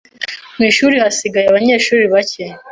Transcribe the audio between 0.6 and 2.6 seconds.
ishuri hasigaye abanyeshuri bake.